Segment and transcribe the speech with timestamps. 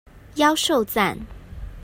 [0.37, 1.15] 妖受讚